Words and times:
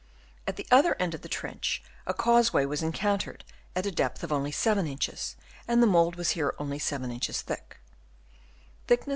At 0.47 0.55
the 0.55 0.65
other 0.71 0.95
end 0.99 1.13
of 1.13 1.21
the 1.21 1.29
trench, 1.29 1.83
a 2.07 2.13
causeway 2.15 2.65
was 2.65 2.81
encountered 2.81 3.45
at 3.75 3.85
a 3.85 3.91
depth 3.91 4.23
of 4.23 4.31
only 4.31 4.51
7 4.51 4.87
inches, 4.87 5.35
and 5.67 5.77
the 5.77 5.85
mould 5.85 6.15
was 6.15 6.31
here 6.31 6.55
only 6.57 6.79
7 6.79 7.11
inches 7.11 7.43
thick 7.43 7.77
24 8.87 8.97
9. 9.05 9.05